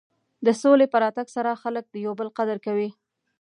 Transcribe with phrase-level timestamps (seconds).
[0.45, 2.89] د سولې په راتګ سره خلک د یو بل قدر کوي.